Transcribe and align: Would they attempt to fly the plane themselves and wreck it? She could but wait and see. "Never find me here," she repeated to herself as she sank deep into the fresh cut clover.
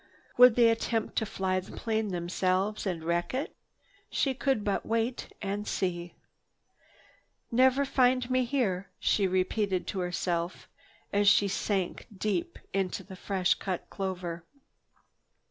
Would 0.35 0.55
they 0.55 0.71
attempt 0.71 1.15
to 1.17 1.27
fly 1.27 1.59
the 1.59 1.73
plane 1.77 2.07
themselves 2.07 2.87
and 2.87 3.03
wreck 3.03 3.35
it? 3.35 3.55
She 4.09 4.33
could 4.33 4.63
but 4.63 4.83
wait 4.83 5.31
and 5.43 5.67
see. 5.67 6.15
"Never 7.51 7.85
find 7.85 8.27
me 8.31 8.43
here," 8.43 8.87
she 8.99 9.27
repeated 9.27 9.85
to 9.85 9.99
herself 9.99 10.67
as 11.13 11.27
she 11.27 11.47
sank 11.47 12.07
deep 12.17 12.57
into 12.73 13.03
the 13.03 13.15
fresh 13.15 13.53
cut 13.53 13.91
clover. 13.91 14.43